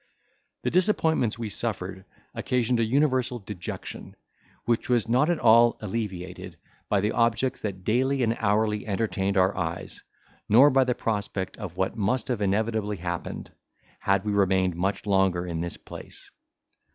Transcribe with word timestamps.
The 0.63 0.71
disappointments 0.71 1.37
we 1.37 1.49
suffered 1.49 2.05
occasioned 2.33 2.79
a 2.79 2.83
universal 2.83 3.37
dejection, 3.37 4.15
which 4.65 4.89
was 4.89 5.07
not 5.07 5.29
at 5.29 5.37
all 5.37 5.77
alleviated 5.79 6.57
by 6.89 7.01
the 7.01 7.11
objects 7.11 7.61
that 7.61 7.83
daily 7.83 8.23
and 8.23 8.35
hourly 8.39 8.87
entertained 8.87 9.37
our 9.37 9.55
eyes, 9.55 10.01
nor 10.49 10.71
by 10.71 10.85
the 10.85 10.95
prospect 10.95 11.55
of 11.59 11.77
what 11.77 11.95
must 11.95 12.29
have 12.29 12.41
inevitably 12.41 12.97
happened, 12.97 13.51
had 13.99 14.25
we 14.25 14.31
remained 14.31 14.75
much 14.75 15.05
longer 15.05 15.45
in 15.45 15.61
this 15.61 15.77
place. 15.77 16.31